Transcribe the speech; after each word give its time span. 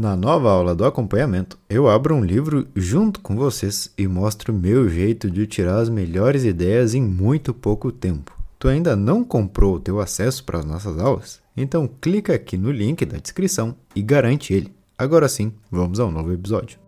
Na 0.00 0.14
nova 0.14 0.48
aula 0.48 0.76
do 0.76 0.84
acompanhamento, 0.84 1.58
eu 1.68 1.88
abro 1.88 2.14
um 2.14 2.24
livro 2.24 2.68
junto 2.76 3.18
com 3.18 3.34
vocês 3.34 3.92
e 3.98 4.06
mostro 4.06 4.54
meu 4.54 4.88
jeito 4.88 5.28
de 5.28 5.44
tirar 5.44 5.78
as 5.78 5.88
melhores 5.88 6.44
ideias 6.44 6.94
em 6.94 7.02
muito 7.02 7.52
pouco 7.52 7.90
tempo. 7.90 8.32
Tu 8.60 8.68
ainda 8.68 8.94
não 8.94 9.24
comprou 9.24 9.74
o 9.74 9.80
teu 9.80 9.98
acesso 9.98 10.44
para 10.44 10.60
as 10.60 10.64
nossas 10.64 11.00
aulas? 11.00 11.40
Então 11.56 11.90
clica 12.00 12.32
aqui 12.32 12.56
no 12.56 12.70
link 12.70 13.04
da 13.04 13.18
descrição 13.18 13.74
e 13.92 14.00
garante 14.00 14.54
ele. 14.54 14.72
Agora 14.96 15.28
sim, 15.28 15.52
vamos 15.68 15.98
ao 15.98 16.12
novo 16.12 16.32
episódio. 16.32 16.78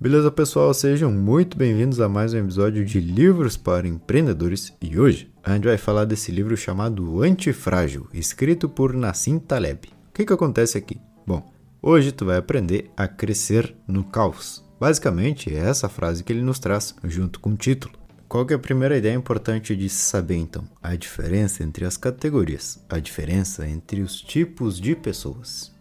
Beleza, 0.00 0.32
pessoal? 0.32 0.74
Sejam 0.74 1.12
muito 1.12 1.56
bem-vindos 1.56 2.00
a 2.00 2.08
mais 2.08 2.34
um 2.34 2.38
episódio 2.38 2.84
de 2.84 2.98
Livros 2.98 3.56
para 3.56 3.86
Empreendedores 3.86 4.72
e 4.82 4.98
hoje 4.98 5.30
a 5.44 5.54
gente 5.54 5.68
vai 5.68 5.78
falar 5.78 6.06
desse 6.06 6.32
livro 6.32 6.56
chamado 6.56 7.22
Antifrágil, 7.22 8.08
escrito 8.12 8.68
por 8.68 8.92
Nassim 8.92 9.38
Taleb. 9.38 9.86
O 10.08 10.12
que, 10.12 10.24
que 10.24 10.32
acontece 10.32 10.76
aqui? 10.76 11.00
Bom, 11.24 11.51
Hoje 11.84 12.12
tu 12.12 12.24
vai 12.24 12.36
aprender 12.36 12.92
a 12.96 13.08
crescer 13.08 13.74
no 13.88 14.04
caos. 14.04 14.64
Basicamente, 14.78 15.52
é 15.52 15.58
essa 15.58 15.88
frase 15.88 16.22
que 16.22 16.32
ele 16.32 16.40
nos 16.40 16.60
traz 16.60 16.94
junto 17.02 17.40
com 17.40 17.50
o 17.50 17.56
título. 17.56 17.94
Qual 18.28 18.46
é 18.48 18.54
a 18.54 18.58
primeira 18.58 18.96
ideia 18.96 19.16
importante 19.16 19.74
de 19.74 19.88
saber 19.88 20.36
então? 20.36 20.62
A 20.80 20.94
diferença 20.94 21.64
entre 21.64 21.84
as 21.84 21.96
categorias, 21.96 22.80
a 22.88 23.00
diferença 23.00 23.66
entre 23.66 24.00
os 24.00 24.20
tipos 24.20 24.80
de 24.80 24.94
pessoas. 24.94 25.72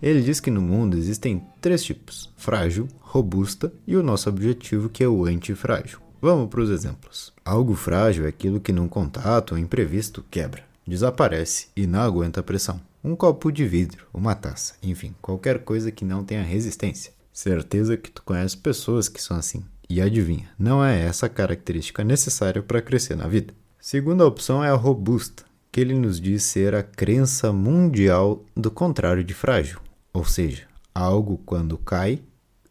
Ele 0.00 0.22
diz 0.22 0.40
que 0.40 0.50
no 0.50 0.62
mundo 0.62 0.96
existem 0.96 1.44
três 1.60 1.84
tipos: 1.84 2.32
frágil, 2.34 2.88
robusta 2.98 3.70
e 3.86 3.94
o 3.94 4.02
nosso 4.02 4.30
objetivo 4.30 4.88
que 4.88 5.04
é 5.04 5.08
o 5.08 5.26
antifrágil. 5.26 5.98
Vamos 6.18 6.48
para 6.48 6.62
os 6.62 6.70
exemplos. 6.70 7.30
Algo 7.44 7.74
frágil 7.74 8.24
é 8.24 8.28
aquilo 8.28 8.58
que 8.58 8.72
num 8.72 8.88
contato 8.88 9.52
ou 9.52 9.58
imprevisto 9.58 10.24
quebra, 10.30 10.64
desaparece 10.86 11.66
e 11.76 11.86
não 11.86 12.00
aguenta 12.00 12.42
pressão 12.42 12.80
um 13.04 13.16
copo 13.16 13.50
de 13.50 13.66
vidro, 13.66 14.06
uma 14.14 14.34
taça, 14.34 14.74
enfim, 14.82 15.14
qualquer 15.20 15.64
coisa 15.64 15.90
que 15.90 16.04
não 16.04 16.24
tenha 16.24 16.42
resistência. 16.42 17.12
Certeza 17.32 17.96
que 17.96 18.10
tu 18.10 18.22
conhece 18.22 18.56
pessoas 18.56 19.08
que 19.08 19.20
são 19.20 19.36
assim. 19.36 19.64
E 19.88 20.00
adivinha, 20.00 20.48
não 20.58 20.84
é 20.84 21.00
essa 21.00 21.28
característica 21.28 22.04
necessária 22.04 22.62
para 22.62 22.80
crescer 22.80 23.16
na 23.16 23.26
vida. 23.26 23.52
Segunda 23.80 24.24
opção 24.26 24.62
é 24.62 24.70
a 24.70 24.74
robusta, 24.74 25.44
que 25.72 25.80
ele 25.80 25.94
nos 25.94 26.20
diz 26.20 26.44
ser 26.44 26.74
a 26.74 26.82
crença 26.82 27.52
mundial 27.52 28.44
do 28.56 28.70
contrário 28.70 29.24
de 29.24 29.34
frágil. 29.34 29.80
Ou 30.12 30.24
seja, 30.24 30.68
algo 30.94 31.38
quando 31.44 31.76
cai, 31.78 32.20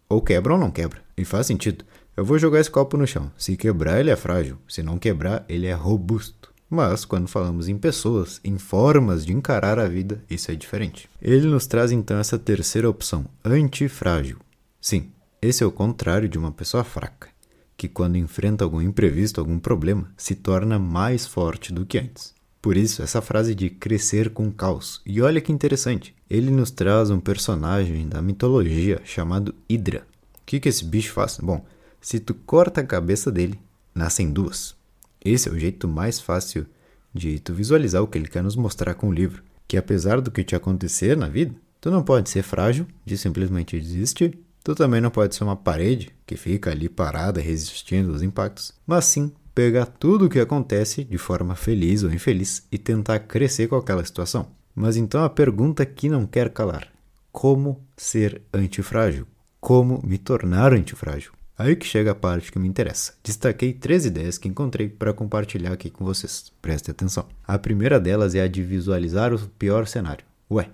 ou 0.07 0.21
quebra 0.21 0.53
ou 0.53 0.59
não 0.59 0.71
quebra. 0.71 1.01
E 1.17 1.25
faz 1.25 1.47
sentido. 1.47 1.83
Eu 2.15 2.23
vou 2.23 2.37
jogar 2.37 2.59
esse 2.59 2.69
copo 2.69 2.97
no 2.97 3.07
chão. 3.07 3.31
Se 3.37 3.57
quebrar, 3.57 3.99
ele 3.99 4.11
é 4.11 4.15
frágil. 4.15 4.57
Se 4.67 4.81
não 4.81 4.97
quebrar, 4.97 5.43
ele 5.49 5.67
é 5.67 5.73
robusto. 5.73 6.50
Mas, 6.73 7.03
quando 7.03 7.27
falamos 7.27 7.67
em 7.67 7.77
pessoas, 7.77 8.39
em 8.45 8.57
formas 8.57 9.25
de 9.25 9.33
encarar 9.33 9.77
a 9.77 9.89
vida, 9.89 10.23
isso 10.29 10.49
é 10.49 10.55
diferente. 10.55 11.09
Ele 11.21 11.45
nos 11.47 11.67
traz 11.67 11.91
então 11.91 12.17
essa 12.17 12.39
terceira 12.39 12.89
opção, 12.89 13.25
antifrágil. 13.43 14.37
Sim, 14.79 15.11
esse 15.41 15.63
é 15.65 15.67
o 15.67 15.71
contrário 15.71 16.29
de 16.29 16.37
uma 16.37 16.49
pessoa 16.49 16.85
fraca, 16.85 17.27
que 17.75 17.89
quando 17.89 18.15
enfrenta 18.15 18.63
algum 18.63 18.81
imprevisto, 18.81 19.41
algum 19.41 19.59
problema, 19.59 20.09
se 20.15 20.33
torna 20.33 20.79
mais 20.79 21.27
forte 21.27 21.73
do 21.73 21.85
que 21.85 21.97
antes. 21.97 22.33
Por 22.61 22.77
isso, 22.77 23.03
essa 23.03 23.21
frase 23.21 23.53
de 23.53 23.69
crescer 23.69 24.29
com 24.29 24.49
caos. 24.49 25.01
E 25.05 25.21
olha 25.21 25.41
que 25.41 25.51
interessante, 25.51 26.15
ele 26.29 26.51
nos 26.51 26.71
traz 26.71 27.09
um 27.09 27.19
personagem 27.19 28.07
da 28.07 28.21
mitologia 28.21 29.01
chamado 29.03 29.53
Hydra. 29.69 30.07
O 30.35 30.45
que, 30.45 30.57
que 30.57 30.69
esse 30.69 30.85
bicho 30.85 31.11
faz? 31.11 31.37
Bom, 31.37 31.65
se 31.99 32.17
tu 32.17 32.33
corta 32.33 32.79
a 32.79 32.85
cabeça 32.85 33.29
dele, 33.29 33.59
nascem 33.93 34.31
duas. 34.31 34.79
Esse 35.23 35.49
é 35.49 35.51
o 35.51 35.59
jeito 35.59 35.87
mais 35.87 36.19
fácil 36.19 36.65
de 37.13 37.39
tu 37.39 37.53
visualizar 37.53 38.01
o 38.01 38.07
que 38.07 38.17
ele 38.17 38.27
quer 38.27 38.43
nos 38.43 38.55
mostrar 38.55 38.93
com 38.95 39.09
o 39.09 39.13
livro. 39.13 39.43
Que 39.67 39.77
apesar 39.77 40.19
do 40.19 40.31
que 40.31 40.43
te 40.43 40.55
acontecer 40.55 41.15
na 41.15 41.27
vida, 41.27 41.55
tu 41.79 41.91
não 41.91 42.03
pode 42.03 42.29
ser 42.29 42.43
frágil 42.43 42.87
de 43.05 43.17
simplesmente 43.17 43.79
desistir. 43.79 44.37
Tu 44.63 44.75
também 44.75 45.01
não 45.01 45.09
pode 45.09 45.35
ser 45.35 45.43
uma 45.43 45.55
parede 45.55 46.11
que 46.25 46.35
fica 46.35 46.71
ali 46.71 46.87
parada 46.87 47.41
resistindo 47.41 48.11
aos 48.11 48.21
impactos, 48.21 48.73
mas 48.85 49.05
sim 49.05 49.31
pegar 49.55 49.85
tudo 49.85 50.25
o 50.25 50.29
que 50.29 50.39
acontece 50.39 51.03
de 51.03 51.17
forma 51.17 51.55
feliz 51.55 52.03
ou 52.03 52.11
infeliz 52.11 52.65
e 52.71 52.77
tentar 52.77 53.19
crescer 53.19 53.67
com 53.67 53.75
aquela 53.75 54.05
situação. 54.05 54.47
Mas 54.75 54.95
então 54.95 55.23
a 55.23 55.29
pergunta 55.29 55.85
que 55.85 56.09
não 56.09 56.25
quer 56.25 56.49
calar: 56.49 56.87
como 57.31 57.81
ser 57.97 58.41
antifrágil? 58.53 59.25
Como 59.59 60.01
me 60.03 60.17
tornar 60.17 60.73
antifrágil? 60.73 61.31
Aí 61.61 61.75
que 61.75 61.85
chega 61.85 62.09
a 62.09 62.15
parte 62.15 62.51
que 62.51 62.57
me 62.57 62.67
interessa. 62.67 63.13
Destaquei 63.23 63.71
três 63.71 64.03
ideias 64.03 64.39
que 64.39 64.47
encontrei 64.47 64.89
para 64.89 65.13
compartilhar 65.13 65.71
aqui 65.71 65.91
com 65.91 66.03
vocês. 66.03 66.51
Preste 66.59 66.89
atenção. 66.89 67.27
A 67.47 67.59
primeira 67.59 67.99
delas 67.99 68.33
é 68.33 68.41
a 68.41 68.47
de 68.47 68.63
visualizar 68.63 69.31
o 69.31 69.37
pior 69.47 69.85
cenário. 69.85 70.25
Ué, 70.49 70.71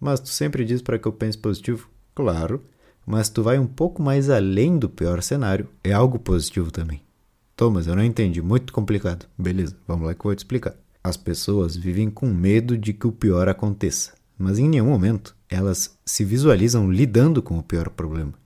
mas 0.00 0.18
tu 0.18 0.30
sempre 0.30 0.64
diz 0.64 0.80
para 0.80 0.98
que 0.98 1.06
eu 1.06 1.12
pense 1.12 1.36
positivo? 1.36 1.90
Claro, 2.14 2.64
mas 3.06 3.28
tu 3.28 3.42
vai 3.42 3.58
um 3.58 3.66
pouco 3.66 4.02
mais 4.02 4.30
além 4.30 4.78
do 4.78 4.88
pior 4.88 5.22
cenário. 5.22 5.68
É 5.84 5.92
algo 5.92 6.18
positivo 6.18 6.70
também. 6.70 7.02
Thomas, 7.54 7.86
eu 7.86 7.94
não 7.94 8.02
entendi. 8.02 8.40
Muito 8.40 8.72
complicado. 8.72 9.26
Beleza, 9.36 9.76
vamos 9.86 10.06
lá 10.06 10.14
que 10.14 10.20
eu 10.20 10.24
vou 10.24 10.34
te 10.34 10.38
explicar. 10.38 10.74
As 11.04 11.18
pessoas 11.18 11.76
vivem 11.76 12.08
com 12.08 12.26
medo 12.26 12.78
de 12.78 12.94
que 12.94 13.06
o 13.06 13.12
pior 13.12 13.46
aconteça, 13.46 14.14
mas 14.38 14.58
em 14.58 14.70
nenhum 14.70 14.86
momento 14.86 15.36
elas 15.50 15.98
se 16.02 16.24
visualizam 16.24 16.90
lidando 16.90 17.42
com 17.42 17.58
o 17.58 17.62
pior 17.62 17.90
problema. 17.90 18.39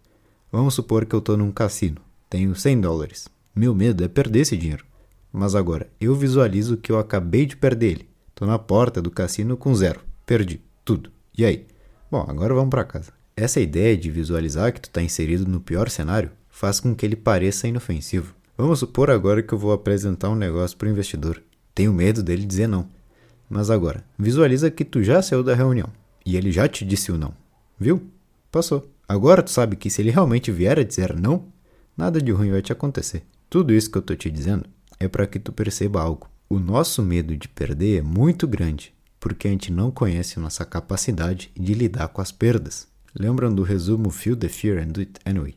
Vamos 0.54 0.74
supor 0.74 1.04
que 1.04 1.16
eu 1.16 1.18
estou 1.18 1.36
num 1.36 1.50
cassino, 1.50 1.96
tenho 2.30 2.54
100 2.54 2.82
dólares. 2.82 3.28
Meu 3.56 3.74
medo 3.74 4.04
é 4.04 4.06
perder 4.06 4.42
esse 4.42 4.56
dinheiro. 4.56 4.84
Mas 5.32 5.52
agora, 5.52 5.88
eu 6.00 6.14
visualizo 6.14 6.76
que 6.76 6.92
eu 6.92 6.98
acabei 7.00 7.44
de 7.44 7.56
perder 7.56 7.86
ele. 7.90 8.08
Estou 8.28 8.46
na 8.46 8.56
porta 8.56 9.02
do 9.02 9.10
cassino 9.10 9.56
com 9.56 9.74
zero. 9.74 9.98
Perdi 10.24 10.60
tudo. 10.84 11.10
E 11.36 11.44
aí? 11.44 11.66
Bom, 12.08 12.24
agora 12.28 12.54
vamos 12.54 12.70
para 12.70 12.84
casa. 12.84 13.10
Essa 13.36 13.58
ideia 13.58 13.96
de 13.96 14.12
visualizar 14.12 14.72
que 14.72 14.80
tu 14.80 14.84
está 14.84 15.02
inserido 15.02 15.44
no 15.44 15.60
pior 15.60 15.90
cenário 15.90 16.30
faz 16.48 16.78
com 16.78 16.94
que 16.94 17.04
ele 17.04 17.16
pareça 17.16 17.66
inofensivo. 17.66 18.32
Vamos 18.56 18.78
supor 18.78 19.10
agora 19.10 19.42
que 19.42 19.52
eu 19.52 19.58
vou 19.58 19.72
apresentar 19.72 20.30
um 20.30 20.36
negócio 20.36 20.78
para 20.78 20.86
o 20.86 20.92
investidor. 20.92 21.42
Tenho 21.74 21.92
medo 21.92 22.22
dele 22.22 22.46
dizer 22.46 22.68
não. 22.68 22.88
Mas 23.50 23.70
agora, 23.70 24.04
visualiza 24.16 24.70
que 24.70 24.84
tu 24.84 25.02
já 25.02 25.20
saiu 25.20 25.42
da 25.42 25.52
reunião 25.52 25.88
e 26.24 26.36
ele 26.36 26.52
já 26.52 26.68
te 26.68 26.84
disse 26.84 27.10
o 27.10 27.18
não. 27.18 27.34
Viu? 27.76 28.08
Passou. 28.52 28.93
Agora 29.06 29.42
tu 29.42 29.50
sabe 29.50 29.76
que 29.76 29.90
se 29.90 30.00
ele 30.00 30.10
realmente 30.10 30.50
vier 30.50 30.78
a 30.78 30.84
dizer 30.84 31.18
não, 31.18 31.52
nada 31.96 32.20
de 32.20 32.32
ruim 32.32 32.50
vai 32.50 32.62
te 32.62 32.72
acontecer. 32.72 33.24
Tudo 33.50 33.72
isso 33.72 33.90
que 33.90 33.98
eu 33.98 34.02
tô 34.02 34.14
te 34.16 34.30
dizendo 34.30 34.64
é 34.98 35.06
para 35.06 35.26
que 35.26 35.38
tu 35.38 35.52
perceba 35.52 36.00
algo. 36.00 36.28
O 36.48 36.58
nosso 36.58 37.02
medo 37.02 37.36
de 37.36 37.48
perder 37.48 37.98
é 37.98 38.02
muito 38.02 38.46
grande, 38.46 38.94
porque 39.20 39.48
a 39.48 39.50
gente 39.50 39.72
não 39.72 39.90
conhece 39.90 40.38
nossa 40.40 40.64
capacidade 40.64 41.50
de 41.54 41.74
lidar 41.74 42.08
com 42.08 42.20
as 42.20 42.32
perdas. 42.32 42.88
Lembram 43.18 43.54
do 43.54 43.62
resumo 43.62 44.10
Feel 44.10 44.36
the 44.36 44.48
Fear 44.48 44.82
and 44.82 44.88
Do 44.88 45.00
It 45.00 45.20
Anyway? 45.24 45.56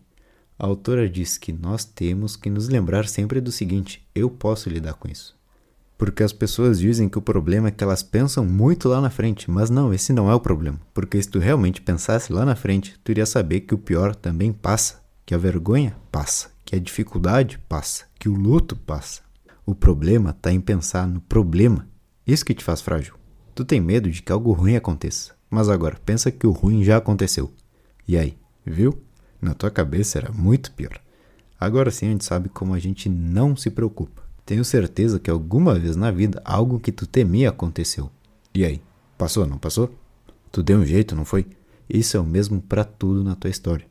A 0.59 0.65
autora 0.65 1.07
diz 1.07 1.37
que 1.37 1.53
nós 1.53 1.85
temos 1.85 2.35
que 2.35 2.49
nos 2.49 2.67
lembrar 2.67 3.07
sempre 3.07 3.39
do 3.39 3.51
seguinte: 3.51 4.07
eu 4.15 4.29
posso 4.29 4.69
lidar 4.69 4.95
com 4.95 5.07
isso. 5.07 5.36
Porque 5.97 6.21
as 6.21 6.31
pessoas 6.31 6.79
dizem 6.79 7.09
que 7.09 7.17
o 7.17 7.21
problema 7.21 7.69
é 7.69 7.71
que 7.71 7.83
elas 7.83 8.03
pensam 8.03 8.45
muito 8.45 8.87
lá 8.87 9.01
na 9.01 9.09
frente, 9.09 9.49
mas 9.49 9.69
não, 9.69 9.91
esse 9.91 10.13
não 10.13 10.29
é 10.29 10.35
o 10.35 10.39
problema. 10.39 10.79
Porque 10.93 11.21
se 11.21 11.27
tu 11.27 11.39
realmente 11.39 11.81
pensasse 11.81 12.31
lá 12.31 12.45
na 12.45 12.55
frente, 12.55 12.99
tu 13.03 13.11
iria 13.11 13.25
saber 13.25 13.61
que 13.61 13.73
o 13.73 13.79
pior 13.79 14.15
também 14.15 14.53
passa, 14.53 15.01
que 15.25 15.33
a 15.33 15.37
vergonha 15.37 15.95
passa, 16.11 16.51
que 16.63 16.75
a 16.75 16.79
dificuldade 16.79 17.57
passa, 17.67 18.05
que 18.19 18.29
o 18.29 18.35
luto 18.35 18.75
passa. 18.75 19.21
O 19.65 19.73
problema 19.73 20.29
está 20.29 20.51
em 20.51 20.61
pensar 20.61 21.07
no 21.07 21.19
problema. 21.19 21.87
Isso 22.25 22.45
que 22.45 22.53
te 22.53 22.63
faz 22.63 22.79
frágil. 22.79 23.15
Tu 23.55 23.65
tem 23.65 23.81
medo 23.81 24.11
de 24.11 24.21
que 24.21 24.31
algo 24.31 24.51
ruim 24.51 24.75
aconteça, 24.75 25.33
mas 25.49 25.67
agora 25.67 25.99
pensa 26.05 26.29
que 26.29 26.45
o 26.45 26.51
ruim 26.51 26.83
já 26.83 26.97
aconteceu. 26.97 27.51
E 28.07 28.15
aí, 28.15 28.37
viu? 28.63 29.01
Na 29.41 29.55
tua 29.55 29.71
cabeça 29.71 30.19
era 30.19 30.31
muito 30.31 30.71
pior. 30.73 30.99
Agora 31.59 31.89
sim 31.89 32.05
a 32.05 32.11
gente 32.11 32.23
sabe 32.23 32.49
como 32.49 32.75
a 32.75 32.79
gente 32.79 33.09
não 33.09 33.55
se 33.55 33.71
preocupa. 33.71 34.26
Tenho 34.47 34.63
certeza 34.63 35.19
que 35.19 35.29
alguma 35.29 35.77
vez 35.77 35.97
na 35.97 36.09
vida 36.09 36.41
algo 36.45 36.79
que 36.79 36.89
tu 36.89 37.05
temia 37.05 37.49
aconteceu. 37.49 38.09
E 38.55 38.63
aí? 38.63 38.81
Passou, 39.17 39.45
não 39.45 39.57
passou? 39.57 39.93
Tu 40.53 40.63
deu 40.63 40.79
um 40.79 40.85
jeito, 40.85 41.13
não 41.17 41.25
foi? 41.25 41.45
Isso 41.89 42.15
é 42.15 42.19
o 42.21 42.23
mesmo 42.23 42.61
para 42.61 42.85
tudo 42.85 43.25
na 43.25 43.35
tua 43.35 43.49
história. 43.49 43.85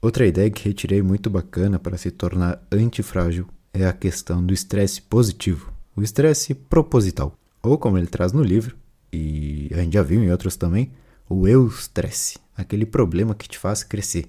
Outra 0.00 0.26
ideia 0.26 0.50
que 0.50 0.64
retirei 0.64 1.02
muito 1.02 1.28
bacana 1.28 1.78
para 1.78 1.98
se 1.98 2.10
tornar 2.10 2.66
antifrágil 2.72 3.46
é 3.70 3.84
a 3.84 3.92
questão 3.92 4.42
do 4.42 4.54
estresse 4.54 5.02
positivo, 5.02 5.70
o 5.94 6.02
estresse 6.02 6.54
proposital, 6.54 7.36
ou 7.62 7.76
como 7.76 7.98
ele 7.98 8.06
traz 8.06 8.32
no 8.32 8.42
livro, 8.42 8.74
e 9.12 9.68
a 9.74 9.82
gente 9.82 9.92
já 9.92 10.02
viu 10.02 10.24
em 10.24 10.30
outros 10.30 10.56
também, 10.56 10.90
o 11.28 11.46
eu-stresse, 11.46 12.38
aquele 12.56 12.86
problema 12.86 13.34
que 13.34 13.46
te 13.46 13.58
faz 13.58 13.84
crescer. 13.84 14.24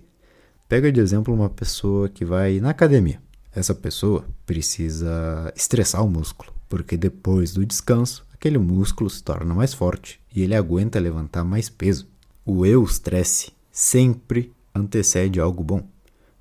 Pega 0.68 0.92
de 0.92 1.00
exemplo 1.00 1.34
uma 1.34 1.50
pessoa 1.50 2.10
que 2.10 2.26
vai 2.26 2.60
na 2.60 2.72
academia 2.72 3.22
essa 3.56 3.76
pessoa 3.76 4.26
precisa 4.46 5.54
estressar 5.56 6.04
o 6.04 6.10
músculo, 6.10 6.52
porque 6.68 6.98
depois 6.98 7.54
do 7.54 7.66
descanso, 7.66 8.26
aquele 8.34 8.58
músculo 8.58 9.10
se 9.10 9.24
torna 9.24 9.54
mais 9.54 9.74
forte 9.74 10.20
e 10.36 10.42
ele 10.42 10.56
aguenta 10.56 11.00
levantar 11.00 11.44
mais 11.44 11.70
peso. 11.70 12.08
O 12.46 12.66
eu 12.66 12.84
estresse 12.84 13.52
sempre 13.72 14.52
antecede 14.74 15.40
algo 15.40 15.64
bom. 15.64 15.88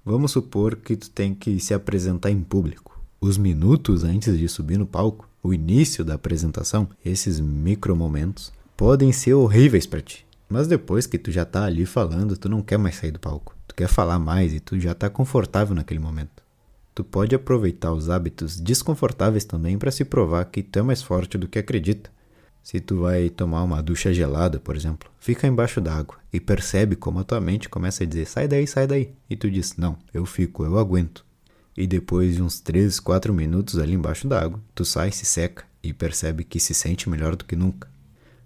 Vamos 0.04 0.32
supor 0.32 0.76
que 0.76 0.96
tu 0.96 1.10
tem 1.10 1.34
que 1.34 1.60
se 1.60 1.72
apresentar 1.72 2.30
em 2.30 2.42
público. 2.42 3.00
Os 3.20 3.38
minutos 3.38 4.02
antes 4.02 4.36
de 4.36 4.48
subir 4.48 4.78
no 4.78 4.86
palco, 4.86 5.28
o 5.42 5.54
início 5.54 6.04
da 6.04 6.14
apresentação, 6.14 6.88
esses 7.04 7.38
micromomentos 7.38 8.52
podem 8.76 9.12
ser 9.12 9.34
horríveis 9.34 9.86
para 9.86 10.00
ti, 10.00 10.26
Mas 10.48 10.66
depois 10.66 11.06
que 11.06 11.18
tu 11.18 11.30
já 11.30 11.44
tá 11.44 11.64
ali 11.64 11.86
falando, 11.86 12.36
tu 12.36 12.48
não 12.48 12.62
quer 12.62 12.78
mais 12.78 12.96
sair 12.96 13.10
do 13.10 13.20
palco. 13.20 13.56
Tu 13.66 13.74
quer 13.74 13.88
falar 13.88 14.18
mais 14.18 14.52
e 14.52 14.60
tu 14.60 14.78
já 14.78 14.94
tá 14.94 15.08
confortável 15.08 15.74
naquele 15.74 16.00
momento. 16.00 16.41
Tu 16.94 17.02
pode 17.02 17.34
aproveitar 17.34 17.92
os 17.92 18.10
hábitos 18.10 18.60
desconfortáveis 18.60 19.44
também 19.44 19.78
para 19.78 19.90
se 19.90 20.04
provar 20.04 20.44
que 20.44 20.62
tu 20.62 20.78
é 20.78 20.82
mais 20.82 21.02
forte 21.02 21.38
do 21.38 21.48
que 21.48 21.58
acredita. 21.58 22.10
Se 22.62 22.80
tu 22.80 23.00
vai 23.00 23.28
tomar 23.28 23.62
uma 23.62 23.82
ducha 23.82 24.12
gelada, 24.12 24.60
por 24.60 24.76
exemplo, 24.76 25.10
fica 25.18 25.46
embaixo 25.46 25.80
d'água 25.80 26.16
e 26.32 26.38
percebe 26.38 26.94
como 26.94 27.18
a 27.18 27.24
tua 27.24 27.40
mente 27.40 27.68
começa 27.68 28.04
a 28.04 28.06
dizer: 28.06 28.26
sai 28.26 28.46
daí, 28.46 28.66
sai 28.66 28.86
daí. 28.86 29.12
E 29.28 29.34
tu 29.34 29.50
diz: 29.50 29.76
não, 29.76 29.96
eu 30.12 30.24
fico, 30.26 30.64
eu 30.64 30.78
aguento. 30.78 31.24
E 31.76 31.86
depois 31.86 32.36
de 32.36 32.42
uns 32.42 32.60
3, 32.60 33.00
4 33.00 33.32
minutos 33.32 33.78
ali 33.78 33.94
embaixo 33.94 34.28
d'água, 34.28 34.60
tu 34.74 34.84
sai, 34.84 35.10
se 35.10 35.24
seca 35.24 35.64
e 35.82 35.92
percebe 35.92 36.44
que 36.44 36.60
se 36.60 36.74
sente 36.74 37.08
melhor 37.08 37.34
do 37.34 37.44
que 37.44 37.56
nunca. 37.56 37.88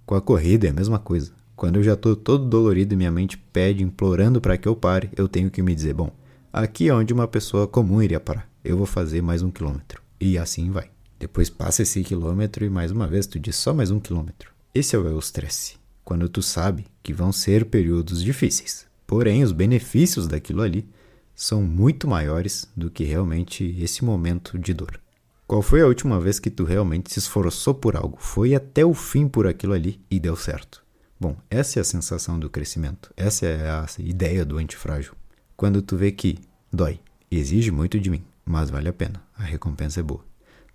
Com 0.07 0.15
a 0.15 0.23
corrida 0.23 0.69
é 0.69 0.71
a 0.71 0.75
mesma 0.75 1.01
coisa. 1.01 1.33
Quando 1.57 1.77
eu 1.77 1.83
já 1.83 1.95
estou 1.95 2.15
todo 2.15 2.49
dolorido 2.49 2.95
e 2.95 2.97
minha 2.97 3.11
mente 3.11 3.37
pede, 3.37 3.83
implorando 3.83 4.41
para 4.41 4.57
que 4.57 4.69
eu 4.69 4.77
pare, 4.77 5.11
eu 5.17 5.29
tenho 5.29 5.51
que 5.51 5.61
me 5.61 5.75
dizer: 5.75 5.93
bom, 5.93 6.11
aqui 6.57 6.89
é 6.89 6.95
onde 6.95 7.13
uma 7.13 7.29
pessoa 7.29 7.69
comum 7.69 8.03
iria 8.03 8.19
parar. 8.19 8.49
Eu 8.65 8.79
vou 8.79 8.87
fazer 8.87 9.21
mais 9.21 9.43
um 9.43 9.51
quilômetro. 9.51 10.03
E 10.19 10.39
assim 10.39 10.71
vai. 10.71 10.91
Depois 11.19 11.51
passa 11.51 11.83
esse 11.83 12.03
quilômetro 12.03 12.65
e 12.65 12.71
mais 12.71 12.91
uma 12.91 13.07
vez 13.07 13.27
tu 13.27 13.39
diz 13.39 13.57
só 13.57 13.75
mais 13.75 13.91
um 13.91 14.01
quilômetro. 14.01 14.51
Esse 14.75 14.97
é 14.97 14.99
o 14.99 15.19
estresse. 15.19 15.77
Quando 16.03 16.29
tu 16.31 16.41
sabe 16.41 16.87
que 17.03 17.13
vão 17.13 17.31
ser 17.31 17.67
períodos 17.67 18.23
difíceis. 18.23 18.87
Porém, 19.07 19.45
os 19.45 19.53
benefícios 19.53 20.27
daquilo 20.27 20.63
ali 20.63 20.89
são 21.35 21.63
muito 21.63 22.09
maiores 22.09 22.67
do 22.75 22.91
que 22.91 23.05
realmente 23.05 23.77
esse 23.79 24.03
momento 24.03 24.59
de 24.59 24.73
dor. 24.73 24.99
Qual 25.47 25.61
foi 25.61 25.83
a 25.83 25.87
última 25.87 26.19
vez 26.19 26.41
que 26.41 26.51
tu 26.51 26.65
realmente 26.65 27.13
se 27.13 27.19
esforçou 27.19 27.75
por 27.75 27.97
algo, 27.97 28.17
foi 28.19 28.55
até 28.55 28.85
o 28.85 28.95
fim 28.95 29.29
por 29.29 29.47
aquilo 29.47 29.75
ali 29.75 30.01
e 30.11 30.19
deu 30.19 30.35
certo? 30.35 30.83
Bom, 31.21 31.37
essa 31.51 31.79
é 31.79 31.83
a 31.83 31.85
sensação 31.85 32.39
do 32.39 32.51
crescimento, 32.51 33.13
essa 33.17 33.47
é 33.47 33.71
a 33.71 33.87
ideia 33.99 34.45
do 34.45 34.59
antifrágil. 34.59 35.15
Quando 35.57 35.81
tu 35.81 35.97
vê 35.97 36.13
que 36.13 36.39
dói, 36.71 37.01
exige 37.31 37.71
muito 37.71 37.99
de 37.99 38.11
mim, 38.11 38.23
mas 38.45 38.69
vale 38.69 38.91
a 38.91 38.93
pena, 38.93 39.23
a 39.35 39.43
recompensa 39.43 40.01
é 40.01 40.03
boa. 40.03 40.23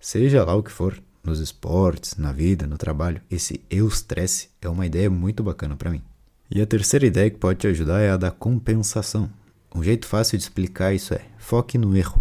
Seja 0.00 0.44
lá 0.44 0.56
o 0.56 0.62
que 0.62 0.72
for, 0.72 1.00
nos 1.22 1.38
esportes, 1.38 2.16
na 2.16 2.32
vida, 2.32 2.66
no 2.66 2.76
trabalho, 2.76 3.22
esse 3.30 3.60
eu-stress 3.70 4.48
é 4.60 4.68
uma 4.68 4.84
ideia 4.84 5.08
muito 5.08 5.40
bacana 5.44 5.76
para 5.76 5.90
mim. 5.90 6.02
E 6.50 6.60
a 6.60 6.66
terceira 6.66 7.06
ideia 7.06 7.30
que 7.30 7.38
pode 7.38 7.60
te 7.60 7.68
ajudar 7.68 8.00
é 8.00 8.10
a 8.10 8.16
da 8.16 8.32
compensação. 8.32 9.30
Um 9.72 9.84
jeito 9.84 10.04
fácil 10.04 10.36
de 10.36 10.42
explicar 10.42 10.92
isso 10.92 11.14
é: 11.14 11.24
foque 11.38 11.78
no 11.78 11.96
erro. 11.96 12.20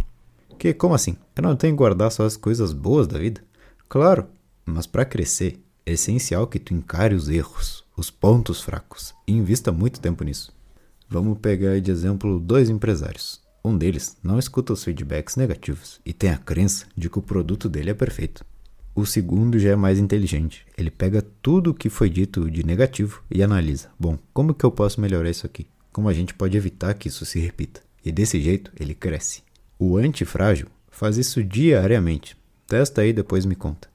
Que 0.60 0.72
como 0.72 0.94
assim? 0.94 1.18
Eu 1.36 1.42
não 1.42 1.56
tenho 1.56 1.74
que 1.74 1.80
guardar 1.80 2.12
só 2.12 2.26
as 2.26 2.38
coisas 2.38 2.74
boas 2.74 3.08
da 3.08 3.18
vida? 3.18 3.42
Claro, 3.90 4.28
mas 4.64 4.86
para 4.86 5.04
crescer 5.04 5.60
é 5.84 5.94
essencial 5.94 6.46
que 6.46 6.60
tu 6.60 6.76
encare 6.76 7.16
os 7.16 7.28
erros, 7.28 7.84
os 7.98 8.12
pontos 8.12 8.62
fracos 8.62 9.16
e 9.28 9.34
invista 9.34 9.72
muito 9.72 10.00
tempo 10.00 10.24
nisso. 10.24 10.54
Vamos 11.12 11.38
pegar 11.40 11.80
de 11.80 11.92
exemplo 11.92 12.40
dois 12.40 12.70
empresários. 12.70 13.40
Um 13.64 13.78
deles 13.78 14.18
não 14.24 14.40
escuta 14.40 14.74
os 14.74 14.84
feedbacks 14.84 15.36
negativos 15.36 16.00
e 16.04 16.14
tem 16.14 16.32
a 16.32 16.38
crença 16.38 16.88
de 16.98 17.10
que 17.10 17.20
o 17.20 17.22
produto 17.22 17.70
dele 17.70 17.92
é 17.92 17.94
perfeito. 17.94 18.44
O 18.96 19.06
segundo 19.06 19.60
já 19.60 19.70
é 19.70 19.76
mais 19.76 20.00
inteligente. 20.00 20.66
Ele 20.76 20.90
pega 20.90 21.22
tudo 21.42 21.70
o 21.70 21.74
que 21.74 21.90
foi 21.90 22.10
dito 22.10 22.50
de 22.50 22.66
negativo 22.66 23.22
e 23.30 23.44
analisa: 23.44 23.90
bom, 24.00 24.18
como 24.34 24.54
que 24.54 24.66
eu 24.66 24.72
posso 24.72 25.00
melhorar 25.00 25.30
isso 25.30 25.46
aqui? 25.46 25.68
como 25.92 26.08
a 26.08 26.14
gente 26.14 26.34
pode 26.34 26.58
evitar 26.58 26.94
que 26.94 27.08
isso 27.08 27.26
se 27.26 27.40
repita. 27.40 27.82
E 28.04 28.12
desse 28.12 28.42
jeito 28.42 28.72
ele 28.80 28.96
cresce. 28.96 29.44
O 29.78 29.98
antifrágil 29.98 30.68
faz 30.90 31.18
isso 31.18 31.44
diariamente. 31.44 32.38
Testa 32.68 33.02
aí 33.02 33.10
e 33.10 33.14
depois 33.14 33.46
me 33.46 33.56
conta. 33.56 33.90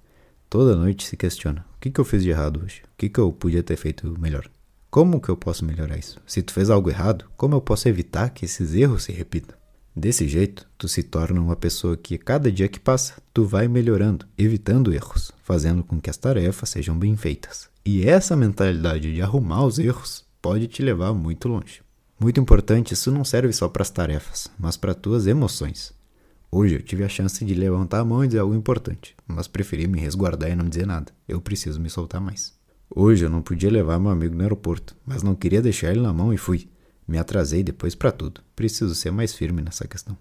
Toda 0.49 0.77
noite 0.77 1.07
se 1.07 1.17
questiona: 1.17 1.65
o 1.77 1.81
que, 1.81 1.91
que 1.91 2.01
eu 2.01 2.05
fiz 2.05 2.23
de 2.23 2.31
errado 2.31 2.63
hoje? 2.63 2.83
O 2.85 2.97
que, 2.97 3.09
que 3.09 3.19
eu 3.19 3.33
podia 3.33 3.63
ter 3.63 3.77
feito 3.77 4.15
melhor? 4.21 4.49
Como 4.91 5.21
que 5.21 5.29
eu 5.29 5.37
posso 5.37 5.65
melhorar 5.65 5.99
isso? 5.99 6.21
Se 6.27 6.43
tu 6.43 6.53
fez 6.53 6.71
algo 6.71 6.89
errado, 6.89 7.27
como 7.37 7.55
eu 7.55 7.61
posso 7.61 7.89
evitar 7.89 8.31
que 8.31 8.45
esses 8.45 8.75
erros 8.75 9.05
se 9.05 9.13
repitam? 9.13 9.57
Desse 9.95 10.29
jeito, 10.29 10.69
tu 10.77 10.89
se 10.89 11.03
torna 11.03 11.41
uma 11.41 11.57
pessoa 11.57 11.97
que 11.97 12.19
cada 12.19 12.53
dia 12.53 12.69
que 12.69 12.79
passa, 12.79 13.15
tu 13.33 13.47
vai 13.47 13.67
melhorando, 13.67 14.27
evitando 14.37 14.93
erros, 14.93 15.33
fazendo 15.43 15.83
com 15.83 16.01
que 16.01 16.11
as 16.11 16.17
tarefas 16.17 16.69
sejam 16.69 16.99
bem 16.99 17.17
feitas. 17.17 17.69
E 17.85 18.07
essa 18.07 18.37
mentalidade 18.37 19.15
de 19.15 19.23
arrumar 19.23 19.65
os 19.65 19.79
erros 19.79 20.25
pode 20.43 20.67
te 20.67 20.83
levar 20.83 21.15
muito 21.15 21.49
longe. 21.49 21.83
Muito 22.19 22.41
importante, 22.41 22.95
isso 22.95 23.11
não 23.11 23.25
serve 23.25 23.53
só 23.53 23.69
para 23.69 23.83
as 23.83 23.91
tarefas, 23.91 24.51
mas 24.59 24.77
para 24.77 24.95
tuas 24.95 25.27
emoções. 25.27 25.95
Hoje 26.51 26.77
eu 26.77 26.83
tive 26.83 27.05
a 27.05 27.09
chance 27.09 27.45
de 27.45 27.55
levantar 27.55 28.01
a 28.01 28.05
mão 28.05 28.25
e 28.25 28.27
dizer 28.27 28.39
algo 28.39 28.55
importante, 28.55 29.15
mas 29.27 29.49
preferi 29.49 29.87
me 29.87 30.01
resguardar 30.01 30.51
e 30.51 30.57
não 30.57 30.69
dizer 30.69 30.87
nada. 30.87 31.13
Eu 31.29 31.41
preciso 31.41 31.81
me 31.81 31.91
soltar 31.91 32.21
mais. 32.21 32.56
Hoje 32.99 33.27
eu 33.27 33.29
não 33.29 33.43
podia 33.43 33.71
levar 33.71 34.01
meu 34.01 34.11
amigo 34.11 34.35
no 34.35 34.41
aeroporto, 34.41 34.97
mas 35.05 35.23
não 35.23 35.35
queria 35.35 35.61
deixar 35.61 35.91
ele 35.91 36.01
na 36.01 36.15
mão 36.15 36.33
e 36.33 36.39
fui. 36.39 36.67
Me 37.07 37.19
atrasei 37.19 37.63
depois 37.63 37.95
para 37.95 38.11
tudo. 38.11 38.41
Preciso 38.57 38.95
ser 38.95 39.11
mais 39.11 39.35
firme 39.35 39.61
nessa 39.61 39.87
questão. 39.87 40.17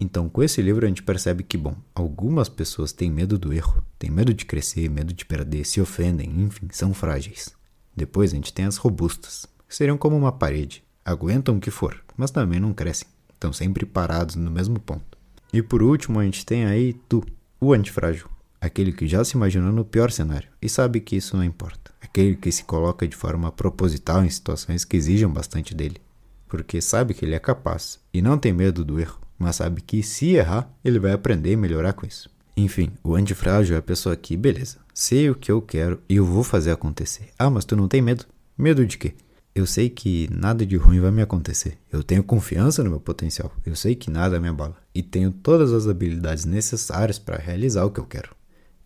Então, 0.00 0.28
com 0.28 0.42
esse 0.42 0.60
livro 0.60 0.84
a 0.84 0.88
gente 0.88 1.04
percebe 1.04 1.44
que, 1.44 1.56
bom, 1.56 1.76
algumas 1.94 2.48
pessoas 2.48 2.90
têm 2.90 3.08
medo 3.08 3.38
do 3.38 3.52
erro, 3.52 3.84
têm 4.00 4.10
medo 4.10 4.34
de 4.34 4.44
crescer, 4.44 4.90
medo 4.90 5.14
de 5.14 5.24
perder, 5.24 5.64
se 5.64 5.80
ofendem, 5.80 6.28
enfim, 6.42 6.66
são 6.72 6.92
frágeis. 6.92 7.54
Depois 7.94 8.32
a 8.32 8.34
gente 8.34 8.52
tem 8.52 8.64
as 8.64 8.78
robustas, 8.78 9.46
que 9.68 9.76
seriam 9.76 9.96
como 9.96 10.16
uma 10.16 10.32
parede, 10.32 10.82
aguentam 11.04 11.56
o 11.56 11.60
que 11.60 11.70
for, 11.70 12.02
mas 12.16 12.32
também 12.32 12.58
não 12.58 12.74
crescem, 12.74 13.06
estão 13.32 13.52
sempre 13.52 13.86
parados 13.86 14.34
no 14.34 14.50
mesmo 14.50 14.80
ponto. 14.80 15.16
E 15.52 15.62
por 15.62 15.84
último, 15.84 16.18
a 16.18 16.24
gente 16.24 16.44
tem 16.44 16.66
aí 16.66 16.94
tu, 17.08 17.24
o 17.60 17.72
antifrágil, 17.72 18.28
aquele 18.66 18.92
que 18.92 19.06
já 19.06 19.24
se 19.24 19.36
imaginou 19.36 19.72
no 19.72 19.84
pior 19.84 20.10
cenário 20.10 20.48
e 20.60 20.68
sabe 20.68 21.00
que 21.00 21.16
isso 21.16 21.36
não 21.36 21.44
importa, 21.44 21.92
aquele 22.00 22.34
que 22.36 22.52
se 22.52 22.64
coloca 22.64 23.06
de 23.06 23.16
forma 23.16 23.50
proposital 23.50 24.24
em 24.24 24.30
situações 24.30 24.84
que 24.84 24.96
exijam 24.96 25.32
bastante 25.32 25.74
dele, 25.74 26.00
porque 26.48 26.80
sabe 26.80 27.14
que 27.14 27.24
ele 27.24 27.34
é 27.34 27.38
capaz 27.38 27.98
e 28.12 28.20
não 28.20 28.38
tem 28.38 28.52
medo 28.52 28.84
do 28.84 29.00
erro, 29.00 29.20
mas 29.38 29.56
sabe 29.56 29.80
que 29.80 30.02
se 30.02 30.34
errar, 30.34 30.70
ele 30.84 30.98
vai 30.98 31.12
aprender 31.12 31.52
e 31.52 31.56
melhorar 31.56 31.92
com 31.92 32.06
isso. 32.06 32.30
Enfim, 32.56 32.92
o 33.04 33.14
antifrágil 33.14 33.76
é 33.76 33.78
a 33.78 33.82
pessoa 33.82 34.16
que, 34.16 34.36
beleza, 34.36 34.78
sei 34.94 35.28
o 35.28 35.34
que 35.34 35.52
eu 35.52 35.60
quero 35.60 36.00
e 36.08 36.16
eu 36.16 36.24
vou 36.24 36.42
fazer 36.42 36.70
acontecer. 36.70 37.28
Ah, 37.38 37.50
mas 37.50 37.66
tu 37.66 37.76
não 37.76 37.86
tem 37.86 38.00
medo? 38.00 38.24
Medo 38.56 38.86
de 38.86 38.96
quê? 38.96 39.14
Eu 39.54 39.64
sei 39.64 39.88
que 39.88 40.28
nada 40.30 40.66
de 40.66 40.76
ruim 40.76 41.00
vai 41.00 41.10
me 41.10 41.22
acontecer. 41.22 41.78
Eu 41.90 42.02
tenho 42.02 42.22
confiança 42.22 42.84
no 42.84 42.90
meu 42.90 43.00
potencial. 43.00 43.50
Eu 43.64 43.74
sei 43.74 43.94
que 43.94 44.10
nada 44.10 44.38
me 44.38 44.48
abala. 44.48 44.76
E 44.94 45.02
tenho 45.02 45.30
todas 45.30 45.72
as 45.72 45.86
habilidades 45.86 46.44
necessárias 46.44 47.18
para 47.18 47.38
realizar 47.38 47.86
o 47.86 47.90
que 47.90 47.98
eu 47.98 48.04
quero. 48.04 48.35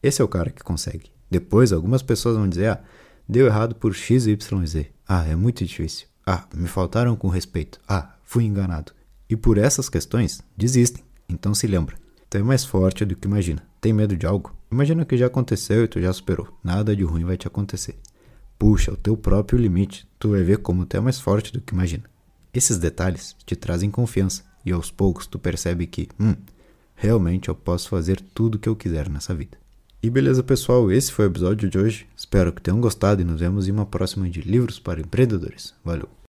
Esse 0.03 0.23
é 0.23 0.25
o 0.25 0.29
cara 0.29 0.51
que 0.51 0.63
consegue. 0.63 1.11
Depois, 1.31 1.73
algumas 1.73 2.03
pessoas 2.03 2.37
vão 2.37 2.49
dizer: 2.49 2.71
ah, 2.71 2.85
deu 3.29 3.47
errado 3.47 3.75
por 3.75 3.95
X, 3.95 4.27
Y, 4.27 4.67
Z. 4.67 4.91
Ah, 5.07 5.27
é 5.27 5.37
muito 5.37 5.65
difícil. 5.65 6.07
Ah, 6.27 6.45
me 6.55 6.69
faltaram 6.69 7.17
com 7.17 7.29
respeito. 7.29 7.81
Ah, 7.89 8.15
fui 8.25 8.45
enganado. 8.45 8.93
E 9.29 9.37
por 9.37 9.59
essas 9.59 9.89
questões, 9.89 10.43
desistem. 10.57 11.05
Então 11.29 11.55
se 11.55 11.67
lembra: 11.67 11.97
tu 12.29 12.39
é 12.39 12.43
mais 12.43 12.65
forte 12.65 13.05
do 13.05 13.15
que 13.15 13.29
imagina. 13.29 13.63
Tem 13.81 13.93
medo 13.93 14.17
de 14.17 14.27
algo? 14.27 14.55
Imagina 14.71 15.05
que 15.05 15.17
já 15.17 15.27
aconteceu 15.27 15.85
e 15.85 15.89
tu 15.89 16.01
já 16.01 16.13
superou. 16.13 16.49
Nada 16.63 16.95
de 16.95 17.03
ruim 17.03 17.25
vai 17.25 17.37
te 17.37 17.47
acontecer. 17.47 17.97
Puxa 18.59 18.93
o 18.93 18.97
teu 18.97 19.17
próprio 19.17 19.59
limite, 19.59 20.07
tu 20.19 20.31
vai 20.31 20.43
ver 20.43 20.59
como 20.59 20.85
tu 20.85 20.97
é 20.97 21.01
mais 21.01 21.19
forte 21.19 21.53
do 21.53 21.61
que 21.61 21.73
imagina. 21.73 22.05
Esses 22.53 22.79
detalhes 22.79 23.35
te 23.47 23.57
trazem 23.57 23.91
confiança 23.91 24.45
e 24.65 24.71
aos 24.71 24.91
poucos 24.91 25.27
tu 25.27 25.39
percebe 25.39 25.87
que, 25.87 26.09
hum, 26.21 26.35
realmente 26.95 27.49
eu 27.49 27.55
posso 27.55 27.89
fazer 27.89 28.21
tudo 28.21 28.57
o 28.57 28.59
que 28.59 28.69
eu 28.69 28.77
quiser 28.77 29.09
nessa 29.09 29.35
vida. 29.35 29.57
E 30.03 30.11
beleza, 30.11 30.43
pessoal, 30.43 30.91
esse 30.91 31.13
foi 31.13 31.27
o 31.27 31.31
episódio 31.31 31.71
de 31.71 31.79
hoje. 31.79 32.07
Espero 32.17 32.53
que 32.53 32.61
tenham 32.61 32.81
gostado 32.81 33.23
e 33.23 33.25
nos 33.25 33.41
vemos 33.41 33.67
em 33.67 33.73
uma 33.73 33.87
próxima 33.87 34.29
de 34.29 34.43
Livros 34.43 34.79
para 34.79 35.01
Empreendedores. 35.01 35.75
Valeu! 35.83 36.11